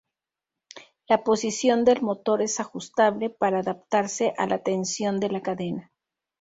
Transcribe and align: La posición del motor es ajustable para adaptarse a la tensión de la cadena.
La 1.07 1.23
posición 1.23 1.85
del 1.85 2.01
motor 2.01 2.41
es 2.41 2.59
ajustable 2.59 3.29
para 3.29 3.59
adaptarse 3.59 4.33
a 4.35 4.47
la 4.47 4.57
tensión 4.63 5.19
de 5.19 5.29
la 5.29 5.43
cadena. 5.43 5.91